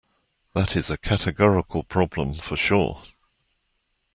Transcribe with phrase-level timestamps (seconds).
[0.55, 3.03] This is a categorical problem for sure.